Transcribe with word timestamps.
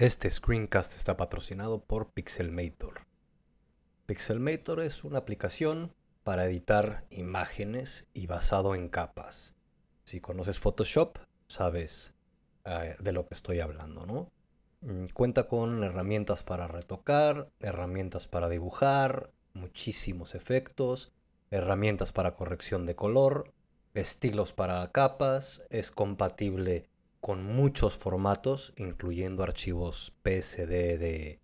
Este 0.00 0.30
screencast 0.30 0.96
está 0.96 1.18
patrocinado 1.18 1.84
por 1.84 2.10
Pixelmator. 2.12 3.02
Pixelmator 4.06 4.80
es 4.80 5.04
una 5.04 5.18
aplicación 5.18 5.92
para 6.22 6.46
editar 6.46 7.04
imágenes 7.10 8.06
y 8.14 8.26
basado 8.26 8.74
en 8.74 8.88
capas. 8.88 9.56
Si 10.04 10.22
conoces 10.22 10.58
Photoshop, 10.58 11.18
sabes 11.48 12.14
eh, 12.64 12.96
de 12.98 13.12
lo 13.12 13.26
que 13.26 13.34
estoy 13.34 13.60
hablando, 13.60 14.06
¿no? 14.06 14.30
Mm, 14.80 15.08
cuenta 15.12 15.46
con 15.48 15.84
herramientas 15.84 16.44
para 16.44 16.66
retocar, 16.66 17.50
herramientas 17.60 18.26
para 18.26 18.48
dibujar, 18.48 19.30
muchísimos 19.52 20.34
efectos, 20.34 21.12
herramientas 21.50 22.10
para 22.10 22.34
corrección 22.34 22.86
de 22.86 22.96
color, 22.96 23.52
estilos 23.92 24.54
para 24.54 24.90
capas, 24.92 25.62
es 25.68 25.90
compatible 25.90 26.88
con 27.20 27.44
muchos 27.44 27.96
formatos, 27.96 28.72
incluyendo 28.76 29.42
archivos 29.42 30.12
PSD 30.22 30.98
de, 30.98 31.40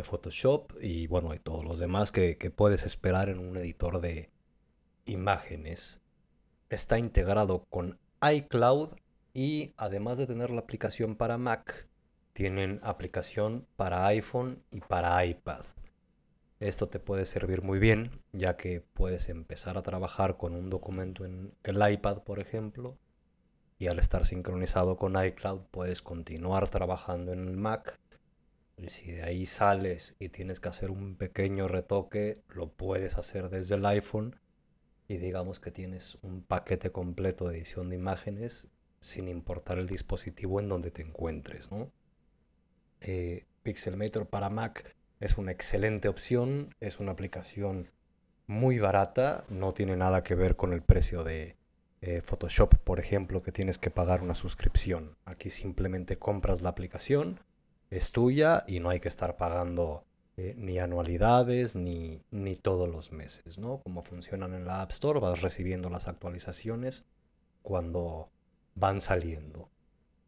Photoshop 0.00 0.74
y 0.80 1.08
bueno, 1.08 1.34
y 1.34 1.40
todos 1.40 1.64
los 1.64 1.80
demás 1.80 2.12
que, 2.12 2.36
que 2.36 2.52
puedes 2.52 2.84
esperar 2.84 3.28
en 3.28 3.40
un 3.40 3.56
editor 3.56 4.00
de 4.00 4.30
imágenes. 5.06 6.00
Está 6.70 7.00
integrado 7.00 7.64
con 7.68 7.98
iCloud 8.22 8.90
y 9.34 9.72
además 9.76 10.18
de 10.18 10.28
tener 10.28 10.50
la 10.50 10.60
aplicación 10.60 11.16
para 11.16 11.36
Mac, 11.36 11.88
tienen 12.32 12.78
aplicación 12.84 13.66
para 13.74 14.06
iPhone 14.06 14.62
y 14.70 14.78
para 14.80 15.24
iPad. 15.24 15.64
Esto 16.60 16.88
te 16.88 17.00
puede 17.00 17.24
servir 17.24 17.62
muy 17.62 17.80
bien, 17.80 18.22
ya 18.32 18.56
que 18.56 18.80
puedes 18.80 19.28
empezar 19.28 19.78
a 19.78 19.82
trabajar 19.82 20.36
con 20.36 20.54
un 20.54 20.70
documento 20.70 21.24
en 21.24 21.54
el 21.64 21.92
iPad, 21.92 22.22
por 22.22 22.38
ejemplo, 22.40 22.96
y 23.78 23.86
al 23.86 23.98
estar 23.98 24.26
sincronizado 24.26 24.96
con 24.96 25.22
iCloud 25.22 25.60
puedes 25.70 26.02
continuar 26.02 26.68
trabajando 26.68 27.32
en 27.32 27.46
el 27.46 27.56
Mac. 27.56 27.98
Y 28.76 28.88
si 28.90 29.12
de 29.12 29.22
ahí 29.22 29.46
sales 29.46 30.16
y 30.18 30.28
tienes 30.28 30.60
que 30.60 30.68
hacer 30.68 30.90
un 30.90 31.16
pequeño 31.16 31.68
retoque, 31.68 32.34
lo 32.48 32.70
puedes 32.72 33.16
hacer 33.16 33.48
desde 33.48 33.76
el 33.76 33.86
iPhone 33.86 34.36
y 35.08 35.16
digamos 35.16 35.58
que 35.58 35.70
tienes 35.70 36.18
un 36.22 36.42
paquete 36.42 36.90
completo 36.90 37.48
de 37.48 37.56
edición 37.56 37.88
de 37.88 37.96
imágenes 37.96 38.68
sin 39.00 39.28
importar 39.28 39.78
el 39.78 39.86
dispositivo 39.86 40.60
en 40.60 40.68
donde 40.68 40.90
te 40.90 41.02
encuentres. 41.02 41.68
Eh, 43.00 43.46
Pixelmator 43.62 44.26
para 44.26 44.50
Mac 44.50 44.94
es 45.20 45.38
una 45.38 45.52
excelente 45.52 46.08
opción, 46.08 46.74
es 46.80 47.00
una 47.00 47.12
aplicación 47.12 47.90
muy 48.46 48.78
barata, 48.78 49.44
no 49.48 49.72
tiene 49.72 49.96
nada 49.96 50.22
que 50.22 50.34
ver 50.34 50.56
con 50.56 50.72
el 50.72 50.82
precio 50.82 51.22
de, 51.22 51.56
eh, 52.00 52.20
Photoshop, 52.22 52.76
por 52.76 53.00
ejemplo, 53.00 53.42
que 53.42 53.52
tienes 53.52 53.78
que 53.78 53.90
pagar 53.90 54.22
una 54.22 54.34
suscripción. 54.34 55.16
Aquí 55.24 55.50
simplemente 55.50 56.18
compras 56.18 56.62
la 56.62 56.70
aplicación, 56.70 57.40
es 57.90 58.12
tuya 58.12 58.64
y 58.66 58.80
no 58.80 58.90
hay 58.90 59.00
que 59.00 59.08
estar 59.08 59.36
pagando 59.36 60.04
eh, 60.36 60.54
ni 60.56 60.78
anualidades 60.78 61.74
ni, 61.74 62.22
ni 62.30 62.54
todos 62.54 62.88
los 62.88 63.10
meses, 63.12 63.58
¿no? 63.58 63.80
Como 63.80 64.02
funcionan 64.02 64.54
en 64.54 64.66
la 64.66 64.82
App 64.82 64.92
Store, 64.92 65.20
vas 65.20 65.40
recibiendo 65.42 65.90
las 65.90 66.06
actualizaciones 66.06 67.04
cuando 67.62 68.30
van 68.74 69.00
saliendo. 69.00 69.70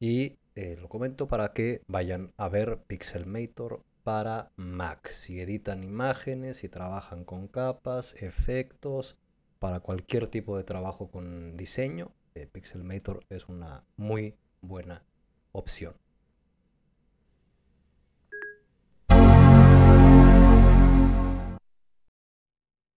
Y 0.01 0.39
eh, 0.57 0.77
lo 0.81 0.89
comento 0.89 1.29
para 1.29 1.53
que 1.53 1.83
vayan 1.87 2.33
a 2.37 2.49
ver 2.49 2.83
Pixelmator 2.87 3.85
para 4.03 4.51
Mac. 4.57 5.11
Si 5.13 5.41
editan 5.41 5.85
imágenes, 5.85 6.65
y 6.65 6.69
trabajan 6.69 7.25
con 7.25 7.47
capas, 7.47 8.15
efectos, 8.21 9.17
para 9.61 9.81
cualquier 9.81 10.27
tipo 10.27 10.57
de 10.57 10.65
trabajo 10.65 11.11
con 11.11 11.57
diseño, 11.57 12.13
eh, 12.35 12.47
Pixelmator 12.47 13.27
es 13.29 13.47
una 13.47 13.85
muy 13.97 14.35
buena 14.63 15.05
opción. 15.53 15.95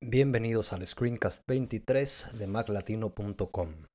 Bienvenidos 0.00 0.72
al 0.72 0.86
Screencast 0.86 1.42
23 1.48 2.38
de 2.38 2.46
maclatino.com. 2.46 3.86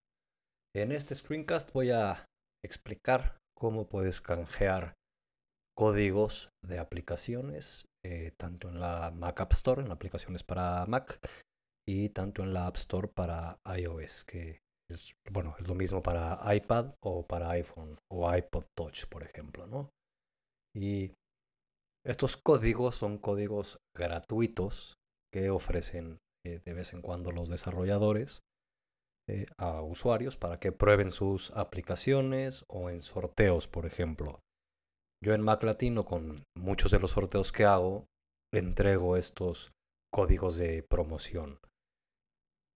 En 0.75 0.91
este 0.91 1.15
screencast 1.15 1.71
voy 1.71 1.91
a 1.91 2.25
explicar 2.63 3.37
cómo 3.55 3.87
puedes 3.87 4.19
canjear 4.19 4.93
códigos 5.73 6.49
de 6.61 6.79
aplicaciones, 6.79 7.87
eh, 8.03 8.31
tanto 8.35 8.67
en 8.67 8.81
la 8.81 9.11
Mac 9.11 9.39
App 9.39 9.53
Store, 9.53 9.83
en 9.83 9.91
aplicaciones 9.91 10.43
para 10.43 10.85
Mac, 10.87 11.19
y 11.87 12.09
tanto 12.09 12.43
en 12.43 12.53
la 12.53 12.67
App 12.67 12.75
Store 12.75 13.07
para 13.07 13.59
iOS, 13.77 14.25
que 14.25 14.59
es, 14.89 15.13
bueno, 15.31 15.55
es 15.57 15.67
lo 15.67 15.75
mismo 15.75 16.03
para 16.03 16.39
iPad 16.53 16.93
o 17.01 17.25
para 17.25 17.51
iPhone 17.51 17.97
o 18.11 18.33
iPod 18.33 18.65
Touch, 18.77 19.05
por 19.07 19.23
ejemplo, 19.23 19.67
¿no? 19.67 19.89
Y 20.75 21.13
estos 22.05 22.37
códigos 22.37 22.95
son 22.95 23.17
códigos 23.17 23.79
gratuitos 23.95 24.97
que 25.33 25.49
ofrecen 25.49 26.19
eh, 26.45 26.59
de 26.63 26.73
vez 26.73 26.93
en 26.93 27.01
cuando 27.01 27.31
los 27.31 27.49
desarrolladores 27.49 28.41
eh, 29.29 29.45
a 29.57 29.81
usuarios 29.81 30.37
para 30.37 30.59
que 30.59 30.71
prueben 30.71 31.11
sus 31.11 31.51
aplicaciones 31.51 32.63
o 32.69 32.89
en 32.89 32.99
sorteos, 32.99 33.67
por 33.67 33.85
ejemplo. 33.85 34.39
Yo 35.23 35.33
en 35.33 35.41
Mac 35.41 35.63
Latino, 35.63 36.05
con 36.05 36.43
muchos 36.55 36.91
de 36.91 36.99
los 36.99 37.11
sorteos 37.11 37.51
que 37.51 37.65
hago, 37.65 38.05
entrego 38.53 39.17
estos 39.17 39.71
códigos 40.13 40.57
de 40.57 40.83
promoción 40.83 41.59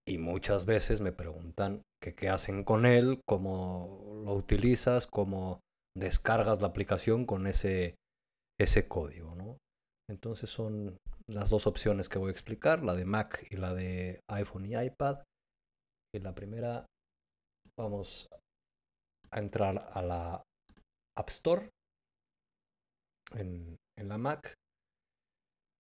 y 0.08 0.18
muchas 0.18 0.66
veces 0.66 1.02
me 1.02 1.12
preguntan 1.12 1.84
qué 2.02 2.30
hacen 2.30 2.64
con 2.64 2.86
él, 2.86 3.22
cómo 3.28 4.24
lo 4.26 4.34
utilizas, 4.34 5.08
cómo 5.08 5.60
descargas 5.96 6.62
la 6.62 6.68
aplicación 6.68 7.26
con 7.26 7.48
ese, 7.48 7.96
ese 8.60 8.88
código. 8.88 9.36
¿no? 9.36 9.58
Entonces 10.10 10.50
son 10.50 10.98
las 11.28 11.50
dos 11.50 11.68
opciones 11.68 12.10
que 12.10 12.20
voy 12.20 12.30
a 12.30 12.32
explicar, 12.32 12.84
la 12.84 12.96
de 12.96 13.06
Mac 13.06 13.46
y 13.50 13.58
la 13.58 13.74
de 13.74 14.22
iPhone 14.30 14.66
y 14.66 14.76
iPad. 14.76 15.24
Y 16.14 16.20
la 16.20 16.34
primera, 16.34 16.86
vamos 17.78 18.28
a 19.32 19.40
entrar 19.40 19.82
a 19.94 20.02
la 20.02 20.44
App 21.18 21.30
Store 21.30 21.70
en, 23.34 23.78
en 23.98 24.10
la 24.10 24.18
Mac. 24.18 24.54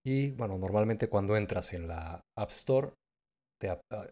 Y 0.06 0.32
bueno, 0.32 0.58
normalmente 0.58 1.10
cuando 1.10 1.36
entras 1.36 1.74
en 1.74 1.88
la 1.88 2.22
App 2.38 2.50
Store 2.50 2.94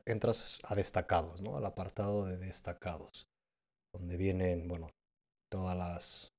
entras 0.05 0.59
a 0.63 0.75
destacados, 0.75 1.41
¿no? 1.41 1.57
Al 1.57 1.65
apartado 1.65 2.25
de 2.25 2.37
destacados, 2.37 3.25
donde 3.93 4.17
vienen, 4.17 4.67
bueno, 4.67 4.89
todas 5.51 5.77
las 5.77 6.29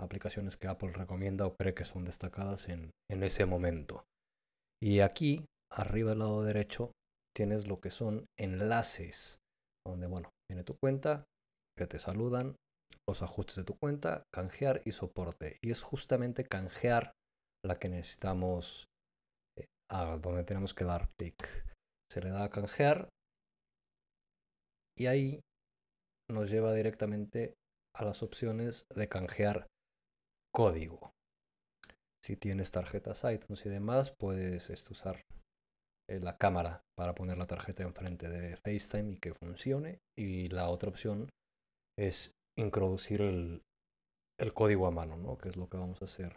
aplicaciones 0.00 0.56
que 0.56 0.68
Apple 0.68 0.92
recomienda 0.92 1.46
o 1.46 1.54
cree 1.54 1.74
que 1.74 1.84
son 1.84 2.04
destacadas 2.04 2.68
en, 2.68 2.90
ese 3.08 3.46
momento. 3.46 4.04
Y 4.82 5.00
aquí, 5.00 5.44
arriba 5.72 6.10
del 6.10 6.20
lado 6.20 6.44
derecho, 6.44 6.92
tienes 7.36 7.66
lo 7.66 7.80
que 7.80 7.90
son 7.90 8.26
enlaces, 8.38 9.38
donde, 9.86 10.06
bueno, 10.06 10.30
viene 10.50 10.64
tu 10.64 10.76
cuenta, 10.78 11.24
que 11.76 11.86
te 11.86 11.98
saludan, 11.98 12.56
los 13.08 13.22
ajustes 13.22 13.56
de 13.56 13.64
tu 13.64 13.76
cuenta, 13.78 14.22
canjear 14.32 14.82
y 14.84 14.92
soporte. 14.92 15.58
Y 15.62 15.70
es 15.70 15.82
justamente 15.82 16.44
canjear 16.44 17.12
la 17.64 17.78
que 17.78 17.88
necesitamos, 17.88 18.86
eh, 19.56 19.66
donde 20.20 20.44
tenemos 20.44 20.74
que 20.74 20.84
dar 20.84 21.08
clic 21.18 21.68
se 22.10 22.20
le 22.20 22.30
da 22.30 22.44
a 22.44 22.50
canjear 22.50 23.08
y 24.96 25.06
ahí 25.06 25.40
nos 26.30 26.50
lleva 26.50 26.74
directamente 26.74 27.54
a 27.94 28.04
las 28.04 28.22
opciones 28.22 28.86
de 28.94 29.08
canjear 29.08 29.66
código. 30.52 31.12
Si 32.22 32.36
tienes 32.36 32.72
tarjetas 32.72 33.24
iTunes 33.24 33.64
y 33.64 33.68
demás, 33.68 34.12
puedes 34.18 34.70
este, 34.70 34.92
usar 34.92 35.22
eh, 36.08 36.20
la 36.20 36.36
cámara 36.36 36.82
para 36.96 37.14
poner 37.14 37.38
la 37.38 37.46
tarjeta 37.46 37.84
enfrente 37.84 38.28
de 38.28 38.56
FaceTime 38.56 39.12
y 39.12 39.18
que 39.18 39.34
funcione. 39.34 40.00
Y 40.16 40.48
la 40.48 40.68
otra 40.68 40.90
opción 40.90 41.30
es 41.96 42.34
introducir 42.58 43.22
el, 43.22 43.62
el 44.38 44.52
código 44.52 44.86
a 44.86 44.90
mano, 44.90 45.16
¿no? 45.16 45.38
que 45.38 45.48
es 45.48 45.56
lo 45.56 45.68
que 45.68 45.76
vamos 45.76 46.02
a 46.02 46.06
hacer 46.06 46.36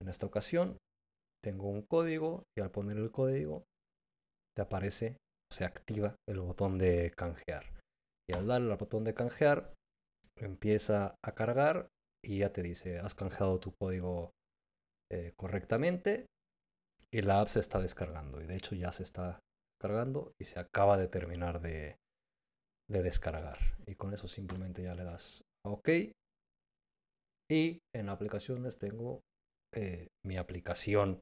en 0.00 0.08
esta 0.08 0.26
ocasión. 0.26 0.78
Tengo 1.42 1.68
un 1.68 1.82
código 1.82 2.44
y 2.56 2.62
al 2.62 2.70
poner 2.70 2.96
el 2.96 3.10
código 3.10 3.64
te 4.56 4.62
aparece, 4.62 5.16
se 5.50 5.64
activa 5.64 6.16
el 6.28 6.40
botón 6.40 6.78
de 6.78 7.12
canjear. 7.16 7.64
Y 8.28 8.34
al 8.34 8.46
darle 8.46 8.72
al 8.72 8.78
botón 8.78 9.04
de 9.04 9.14
canjear, 9.14 9.72
empieza 10.36 11.14
a 11.24 11.32
cargar 11.32 11.88
y 12.24 12.38
ya 12.38 12.52
te 12.52 12.62
dice, 12.62 12.98
has 12.98 13.14
canjeado 13.14 13.58
tu 13.58 13.72
código 13.72 14.30
eh, 15.10 15.32
correctamente 15.36 16.26
y 17.12 17.22
la 17.22 17.40
app 17.40 17.48
se 17.48 17.60
está 17.60 17.80
descargando. 17.80 18.40
Y 18.40 18.46
de 18.46 18.56
hecho 18.56 18.74
ya 18.74 18.92
se 18.92 19.02
está 19.02 19.40
cargando 19.80 20.32
y 20.40 20.44
se 20.44 20.58
acaba 20.58 20.96
de 20.96 21.08
terminar 21.08 21.60
de, 21.60 21.96
descargar. 22.88 23.58
Y 23.86 23.94
con 23.94 24.12
eso 24.12 24.28
simplemente 24.28 24.82
ya 24.82 24.94
le 24.94 25.04
das 25.04 25.42
a 25.66 25.70
OK. 25.70 25.88
Y 27.50 27.80
en 27.94 28.08
aplicaciones 28.08 28.78
tengo 28.78 29.20
eh, 29.74 30.08
mi 30.24 30.36
aplicación 30.36 31.20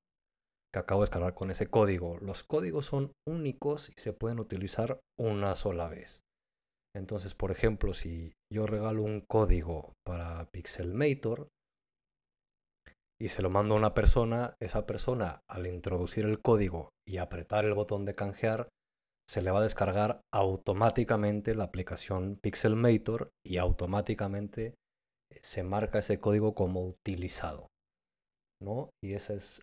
que 0.72 0.78
acabo 0.78 1.00
de 1.00 1.04
descargar 1.04 1.34
con 1.34 1.50
ese 1.50 1.68
código. 1.68 2.18
Los 2.18 2.44
códigos 2.44 2.86
son 2.86 3.12
únicos 3.28 3.90
y 3.90 4.00
se 4.00 4.12
pueden 4.12 4.40
utilizar 4.40 5.00
una 5.18 5.54
sola 5.54 5.88
vez. 5.88 6.20
Entonces, 6.94 7.34
por 7.34 7.50
ejemplo, 7.50 7.94
si 7.94 8.32
yo 8.52 8.66
regalo 8.66 9.02
un 9.02 9.20
código 9.20 9.92
para 10.04 10.46
Pixelmator, 10.50 11.48
y 13.20 13.28
se 13.28 13.42
lo 13.42 13.50
mando 13.50 13.74
a 13.74 13.78
una 13.78 13.92
persona, 13.92 14.54
esa 14.60 14.86
persona 14.86 15.42
al 15.48 15.66
introducir 15.66 16.24
el 16.24 16.40
código 16.40 16.88
y 17.06 17.18
apretar 17.18 17.66
el 17.66 17.74
botón 17.74 18.06
de 18.06 18.14
canjear, 18.14 18.70
se 19.28 19.42
le 19.42 19.50
va 19.50 19.60
a 19.60 19.64
descargar 19.64 20.22
automáticamente 20.32 21.54
la 21.54 21.64
aplicación 21.64 22.38
Pixelmator 22.42 23.30
y 23.46 23.58
automáticamente 23.58 24.74
eh, 25.30 25.38
se 25.42 25.62
marca 25.62 25.98
ese 25.98 26.18
código 26.18 26.54
como 26.54 26.84
utilizado. 26.84 27.68
¿no? 28.62 28.90
Y 29.02 29.12
esa 29.12 29.34
es 29.34 29.62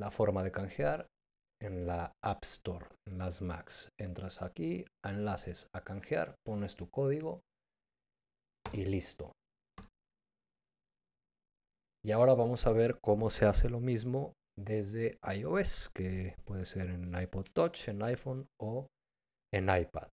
la 0.00 0.10
forma 0.10 0.42
de 0.42 0.50
canjear 0.50 1.06
en 1.62 1.86
la 1.86 2.12
App 2.24 2.42
Store, 2.44 2.86
en 3.06 3.18
las 3.18 3.42
Macs. 3.42 3.90
Entras 4.00 4.40
aquí, 4.40 4.86
a 5.04 5.10
enlaces 5.10 5.68
a 5.74 5.82
canjear, 5.82 6.36
pones 6.42 6.74
tu 6.74 6.88
código 6.88 7.42
y 8.72 8.86
listo. 8.86 9.32
Y 12.02 12.12
ahora 12.12 12.32
vamos 12.32 12.66
a 12.66 12.72
ver 12.72 12.98
cómo 13.02 13.28
se 13.28 13.44
hace 13.44 13.68
lo 13.68 13.78
mismo 13.78 14.32
desde 14.58 15.18
iOS, 15.22 15.90
que 15.94 16.34
puede 16.46 16.64
ser 16.64 16.88
en 16.88 17.14
iPod 17.14 17.48
Touch, 17.54 17.88
en 17.88 18.02
iPhone 18.02 18.46
o 18.58 18.86
en 19.52 19.64
iPad. 19.64 20.08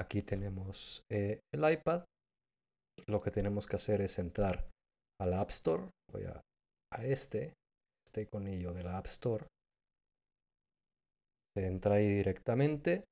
Aquí 0.00 0.22
tenemos 0.22 1.02
eh, 1.10 1.40
el 1.54 1.70
iPad. 1.70 2.04
Lo 3.06 3.20
que 3.20 3.30
tenemos 3.30 3.66
que 3.66 3.76
hacer 3.76 4.00
es 4.00 4.18
entrar 4.18 4.66
a 5.20 5.26
la 5.26 5.42
App 5.42 5.50
Store. 5.50 5.90
Voy 6.10 6.24
a, 6.24 6.40
a 6.94 7.04
este, 7.04 7.52
este 8.16 8.22
iconillo 8.22 8.72
de 8.72 8.82
la 8.82 8.96
App 8.96 9.06
Store. 9.06 9.46
Se 11.54 11.66
entra 11.66 11.96
ahí 11.96 12.08
directamente. 12.08 13.04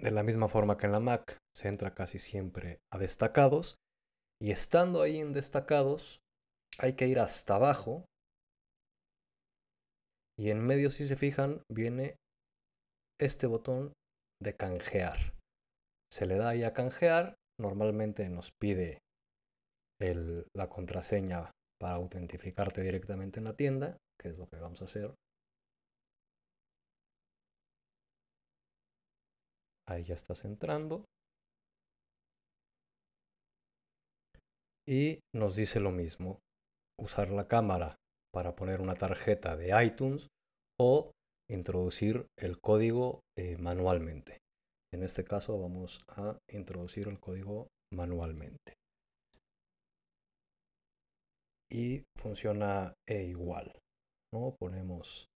De 0.00 0.10
la 0.10 0.24
misma 0.24 0.48
forma 0.48 0.76
que 0.76 0.86
en 0.86 0.92
la 0.92 0.98
Mac, 0.98 1.38
se 1.54 1.68
entra 1.68 1.94
casi 1.94 2.18
siempre 2.18 2.80
a 2.92 2.98
destacados 2.98 3.76
y 4.40 4.50
estando 4.50 5.02
ahí 5.02 5.18
en 5.18 5.32
destacados, 5.32 6.18
hay 6.78 6.96
que 6.96 7.06
ir 7.06 7.20
hasta 7.20 7.54
abajo. 7.54 8.04
Y 10.36 10.50
en 10.50 10.66
medio, 10.66 10.90
si 10.90 11.06
se 11.06 11.14
fijan, 11.14 11.62
viene 11.70 12.16
este 13.20 13.46
botón 13.46 13.92
de 14.42 14.56
canjear. 14.56 15.34
Se 16.10 16.26
le 16.26 16.38
da 16.38 16.48
ahí 16.48 16.64
a 16.64 16.72
canjear. 16.72 17.36
Normalmente 17.60 18.28
nos 18.28 18.50
pide 18.60 18.98
la 20.00 20.68
contraseña 20.68 21.52
para 21.82 21.96
autentificarte 21.96 22.80
directamente 22.80 23.40
en 23.40 23.44
la 23.44 23.56
tienda, 23.56 23.98
que 24.16 24.28
es 24.28 24.38
lo 24.38 24.46
que 24.46 24.60
vamos 24.60 24.80
a 24.82 24.84
hacer. 24.84 25.12
Ahí 29.88 30.04
ya 30.04 30.14
estás 30.14 30.44
entrando. 30.44 31.04
y 34.88 35.20
nos 35.32 35.54
dice 35.54 35.78
lo 35.78 35.92
mismo, 35.92 36.40
usar 37.00 37.30
la 37.30 37.46
cámara 37.46 37.96
para 38.32 38.56
poner 38.56 38.80
una 38.80 38.94
tarjeta 38.96 39.56
de 39.56 39.72
iTunes 39.84 40.26
o 40.78 41.12
introducir 41.48 42.26
el 42.36 42.60
código 42.60 43.20
eh, 43.38 43.56
manualmente. 43.58 44.38
En 44.92 45.04
este 45.04 45.22
caso 45.24 45.58
vamos 45.58 46.02
a 46.08 46.36
introducir 46.48 47.06
el 47.06 47.20
código 47.20 47.68
manualmente. 47.92 48.81
Y 51.72 52.04
funciona 52.18 52.92
e 53.08 53.22
igual. 53.24 53.72
¿no? 54.34 54.54
Ponemos, 54.58 55.26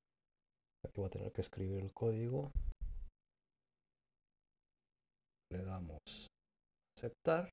aquí 0.85 1.01
voy 1.01 1.07
a 1.07 1.11
tener 1.11 1.33
que 1.33 1.41
escribir 1.41 1.79
el 1.83 1.93
código. 1.95 2.53
Le 5.51 5.65
damos 5.65 6.29
aceptar. 6.99 7.51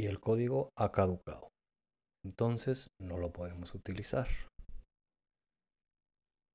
y 0.00 0.06
el 0.06 0.18
código 0.18 0.70
ha 0.78 0.90
caducado. 0.92 1.50
Entonces 2.24 2.88
no 2.98 3.18
lo 3.18 3.32
podemos 3.32 3.74
utilizar. 3.74 4.28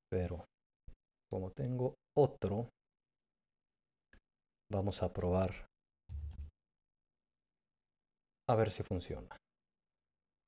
Pero 0.10 0.46
como 1.32 1.52
tengo 1.52 1.94
otro, 2.18 2.70
vamos 4.72 5.04
a 5.04 5.14
probar 5.14 5.68
a 8.48 8.56
ver 8.56 8.72
si 8.72 8.84
funciona. 8.84 9.36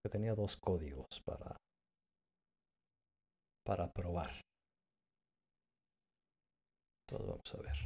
Que 0.04 0.10
tenía 0.10 0.36
dos 0.36 0.58
códigos 0.58 1.22
para 1.26 1.58
para 3.66 3.92
probar. 3.92 4.32
Entonces 7.02 7.28
vamos 7.28 7.54
a 7.54 7.58
ver. 7.58 7.78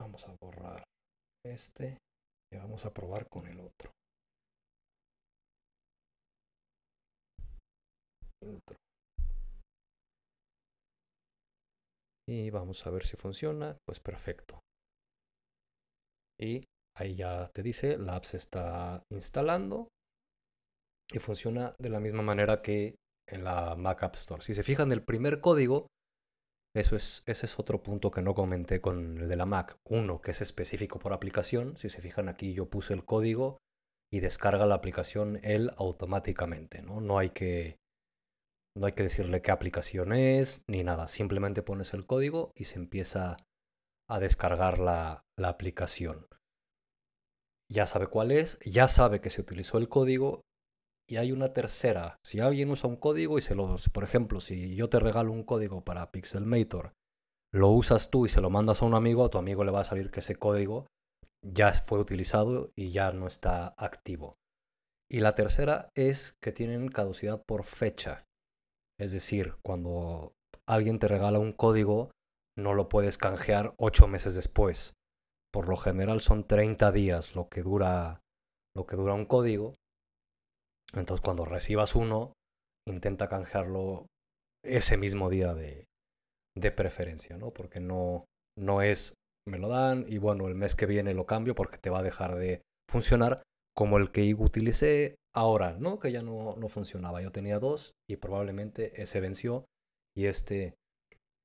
Vamos 0.00 0.28
a 0.28 0.34
borrar 0.40 0.84
este 1.44 1.98
y 2.52 2.56
vamos 2.56 2.84
a 2.86 2.92
probar 2.92 3.28
con 3.28 3.46
el 3.46 3.60
otro. 3.60 3.90
Y 12.26 12.50
vamos 12.50 12.86
a 12.86 12.90
ver 12.90 13.06
si 13.06 13.16
funciona. 13.16 13.78
Pues 13.86 14.00
perfecto. 14.00 14.60
Y 16.38 16.64
ahí 16.96 17.16
ya 17.16 17.50
te 17.52 17.62
dice, 17.62 17.98
la 17.98 18.16
app 18.16 18.24
se 18.24 18.36
está 18.36 19.02
instalando 19.10 19.88
y 21.12 21.18
funciona 21.18 21.74
de 21.78 21.90
la 21.90 22.00
misma 22.00 22.22
manera 22.22 22.62
que 22.62 22.96
en 23.28 23.44
la 23.44 23.74
Mac 23.76 24.02
App 24.02 24.14
Store. 24.16 24.42
Si 24.42 24.54
se 24.54 24.62
fijan, 24.62 24.92
el 24.92 25.02
primer 25.02 25.40
código 25.40 25.88
eso 26.74 26.96
es, 26.96 27.22
ese 27.26 27.46
es 27.46 27.58
otro 27.58 27.82
punto 27.82 28.10
que 28.10 28.20
no 28.20 28.34
comenté 28.34 28.80
con 28.80 29.18
el 29.18 29.28
de 29.28 29.36
la 29.36 29.46
Mac. 29.46 29.78
Uno, 29.84 30.20
que 30.20 30.32
es 30.32 30.40
específico 30.40 30.98
por 30.98 31.12
aplicación. 31.12 31.76
Si 31.76 31.88
se 31.88 32.02
fijan 32.02 32.28
aquí, 32.28 32.52
yo 32.52 32.68
puse 32.68 32.94
el 32.94 33.04
código 33.04 33.58
y 34.12 34.20
descarga 34.20 34.66
la 34.66 34.74
aplicación 34.74 35.38
él 35.44 35.70
automáticamente. 35.76 36.82
No, 36.82 37.00
no, 37.00 37.18
hay, 37.18 37.30
que, 37.30 37.78
no 38.76 38.86
hay 38.86 38.92
que 38.92 39.04
decirle 39.04 39.40
qué 39.40 39.52
aplicación 39.52 40.12
es 40.12 40.62
ni 40.68 40.82
nada. 40.82 41.06
Simplemente 41.06 41.62
pones 41.62 41.94
el 41.94 42.06
código 42.06 42.50
y 42.56 42.64
se 42.64 42.80
empieza 42.80 43.36
a 44.08 44.18
descargar 44.18 44.78
la, 44.78 45.22
la 45.38 45.48
aplicación. 45.48 46.26
Ya 47.70 47.86
sabe 47.86 48.06
cuál 48.06 48.30
es, 48.30 48.58
ya 48.64 48.88
sabe 48.88 49.20
que 49.20 49.30
se 49.30 49.40
utilizó 49.40 49.78
el 49.78 49.88
código 49.88 50.42
y 51.08 51.16
hay 51.16 51.32
una 51.32 51.52
tercera. 51.52 52.18
Si 52.24 52.40
alguien 52.40 52.70
usa 52.70 52.88
un 52.88 52.96
código 52.96 53.38
y 53.38 53.40
se 53.40 53.54
lo, 53.54 53.76
por 53.92 54.04
ejemplo, 54.04 54.40
si 54.40 54.74
yo 54.74 54.88
te 54.88 55.00
regalo 55.00 55.32
un 55.32 55.44
código 55.44 55.84
para 55.84 56.10
Pixelmator, 56.10 56.92
lo 57.52 57.70
usas 57.70 58.10
tú 58.10 58.26
y 58.26 58.28
se 58.28 58.40
lo 58.40 58.50
mandas 58.50 58.82
a 58.82 58.86
un 58.86 58.94
amigo, 58.94 59.24
a 59.24 59.30
tu 59.30 59.38
amigo 59.38 59.64
le 59.64 59.70
va 59.70 59.80
a 59.80 59.84
salir 59.84 60.10
que 60.10 60.20
ese 60.20 60.36
código 60.36 60.86
ya 61.42 61.72
fue 61.72 62.00
utilizado 62.00 62.72
y 62.74 62.90
ya 62.90 63.12
no 63.12 63.26
está 63.26 63.74
activo. 63.76 64.36
Y 65.10 65.20
la 65.20 65.34
tercera 65.34 65.90
es 65.94 66.36
que 66.42 66.52
tienen 66.52 66.88
caducidad 66.88 67.42
por 67.46 67.64
fecha. 67.64 68.24
Es 68.98 69.12
decir, 69.12 69.54
cuando 69.62 70.32
alguien 70.66 70.98
te 70.98 71.08
regala 71.08 71.38
un 71.38 71.52
código, 71.52 72.10
no 72.56 72.74
lo 72.74 72.88
puedes 72.88 73.18
canjear 73.18 73.74
ocho 73.78 74.06
meses 74.08 74.34
después. 74.34 74.94
Por 75.52 75.68
lo 75.68 75.76
general 75.76 76.20
son 76.20 76.46
30 76.46 76.92
días 76.92 77.34
lo 77.34 77.48
que 77.48 77.62
dura, 77.62 78.20
lo 78.76 78.86
que 78.86 78.96
dura 78.96 79.14
un 79.14 79.26
código 79.26 79.74
entonces 80.96 81.22
cuando 81.24 81.44
recibas 81.44 81.94
uno, 81.94 82.32
intenta 82.88 83.28
canjearlo 83.28 84.06
ese 84.64 84.96
mismo 84.96 85.28
día 85.28 85.54
de, 85.54 85.86
preferencia, 86.76 87.36
¿no? 87.36 87.50
Porque 87.50 87.80
no, 87.80 88.26
no 88.56 88.82
es, 88.82 89.14
me 89.46 89.58
lo 89.58 89.68
dan 89.68 90.06
y 90.08 90.18
bueno, 90.18 90.46
el 90.46 90.54
mes 90.54 90.74
que 90.74 90.86
viene 90.86 91.14
lo 91.14 91.26
cambio 91.26 91.54
porque 91.54 91.78
te 91.78 91.90
va 91.90 91.98
a 91.98 92.04
dejar 92.04 92.36
de 92.36 92.62
funcionar 92.88 93.42
como 93.76 93.98
el 93.98 94.12
que 94.12 94.32
utilicé 94.34 95.16
ahora, 95.34 95.76
¿no? 95.78 95.98
Que 95.98 96.12
ya 96.12 96.22
no, 96.22 96.54
no 96.56 96.68
funcionaba. 96.68 97.20
Yo 97.22 97.32
tenía 97.32 97.58
dos 97.58 97.92
y 98.08 98.16
probablemente 98.16 99.02
ese 99.02 99.20
venció 99.20 99.64
y 100.16 100.26
este 100.26 100.74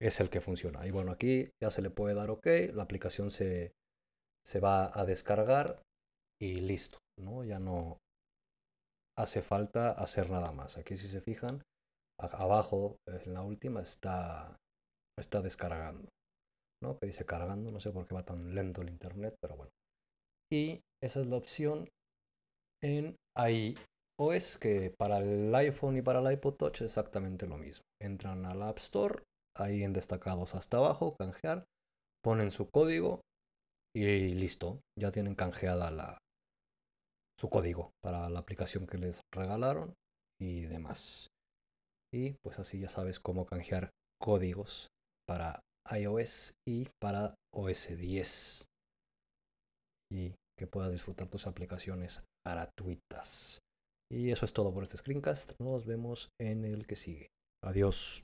es 0.01 0.19
el 0.19 0.29
que 0.29 0.41
funciona. 0.41 0.85
Y 0.87 0.91
bueno, 0.91 1.11
aquí 1.11 1.49
ya 1.61 1.69
se 1.71 1.81
le 1.81 1.89
puede 1.89 2.15
dar 2.15 2.29
OK, 2.29 2.47
la 2.73 2.83
aplicación 2.83 3.31
se, 3.31 3.73
se 4.45 4.59
va 4.59 4.91
a 4.97 5.05
descargar 5.05 5.81
y 6.41 6.61
listo, 6.61 6.99
¿no? 7.19 7.43
Ya 7.43 7.59
no, 7.59 7.97
hace 9.17 9.41
falta 9.41 9.91
hacer 9.91 10.29
nada 10.29 10.51
más. 10.51 10.77
Aquí 10.77 10.95
si 10.95 11.07
se 11.07 11.21
fijan, 11.21 11.61
abajo 12.19 12.95
en 13.07 13.33
la 13.33 13.41
última 13.41 13.81
está, 13.81 14.55
está 15.17 15.41
descargando. 15.41 16.09
¿no? 16.81 16.97
Que 16.97 17.07
dice 17.07 17.25
cargando, 17.25 17.71
no 17.71 17.79
sé 17.79 17.91
por 17.91 18.07
qué 18.07 18.15
va 18.15 18.23
tan 18.23 18.55
lento 18.55 18.81
el 18.81 18.89
internet, 18.89 19.35
pero 19.41 19.57
bueno. 19.57 19.71
Y 20.51 20.81
esa 21.03 21.21
es 21.21 21.27
la 21.27 21.35
opción 21.35 21.89
en 22.81 23.15
iOS, 23.35 24.57
que 24.57 24.93
para 24.97 25.19
el 25.19 25.53
iPhone 25.53 25.97
y 25.97 26.01
para 26.01 26.19
el 26.19 26.33
iPod 26.33 26.55
Touch 26.55 26.75
es 26.75 26.81
exactamente 26.83 27.47
lo 27.47 27.57
mismo. 27.57 27.83
Entran 28.01 28.45
al 28.45 28.63
App 28.63 28.77
Store, 28.77 29.23
ahí 29.61 29.83
en 29.83 29.93
destacados 29.93 30.55
hasta 30.55 30.77
abajo, 30.77 31.15
canjear, 31.17 31.65
ponen 32.23 32.51
su 32.51 32.69
código 32.69 33.21
y 33.95 34.33
listo, 34.35 34.81
ya 34.97 35.11
tienen 35.11 35.35
canjeada 35.35 35.91
la, 35.91 36.17
su 37.39 37.49
código 37.49 37.91
para 38.03 38.29
la 38.29 38.39
aplicación 38.39 38.85
que 38.85 38.97
les 38.97 39.21
regalaron 39.33 39.93
y 40.41 40.61
demás. 40.61 41.27
Y 42.13 42.33
pues 42.43 42.59
así 42.59 42.79
ya 42.79 42.89
sabes 42.89 43.19
cómo 43.19 43.45
canjear 43.45 43.91
códigos 44.19 44.89
para 45.27 45.61
iOS 45.95 46.53
y 46.67 46.87
para 47.01 47.35
OS 47.53 47.97
10. 47.97 48.65
Y 50.11 50.33
que 50.57 50.67
puedas 50.67 50.91
disfrutar 50.91 51.29
tus 51.29 51.47
aplicaciones 51.47 52.23
gratuitas. 52.45 53.59
Y 54.11 54.31
eso 54.31 54.43
es 54.43 54.53
todo 54.53 54.73
por 54.73 54.83
este 54.83 54.97
screencast. 54.97 55.53
Nos 55.61 55.85
vemos 55.85 56.29
en 56.41 56.65
el 56.65 56.87
que 56.87 56.95
sigue. 56.95 57.27
Adiós. 57.63 58.23